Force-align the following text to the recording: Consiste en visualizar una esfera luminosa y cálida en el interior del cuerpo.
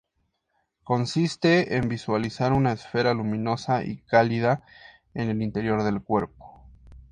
Consiste 0.83 1.77
en 1.77 1.87
visualizar 1.87 2.53
una 2.53 2.71
esfera 2.71 3.13
luminosa 3.13 3.83
y 3.83 3.97
cálida 3.97 4.63
en 5.13 5.29
el 5.29 5.43
interior 5.43 5.83
del 5.83 6.01
cuerpo. 6.01 6.65